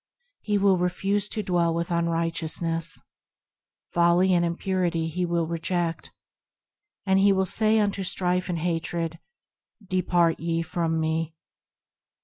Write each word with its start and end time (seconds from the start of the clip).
He 0.41 0.57
will 0.57 0.79
refuse 0.79 1.29
to 1.29 1.43
dwell 1.43 1.75
with 1.75 1.91
unrighteousness. 1.91 3.01
Folly 3.93 4.33
and 4.33 4.43
impurity 4.43 5.07
he 5.07 5.27
will 5.27 5.45
reject, 5.45 6.09
And 7.05 7.19
he 7.19 7.31
will 7.31 7.45
say 7.45 7.77
unto 7.77 8.01
strife 8.03 8.49
and 8.49 8.57
hatred," 8.57 9.19
Depart 9.95 10.39
ye 10.39 10.63
from 10.63 10.99
me." 10.99 11.35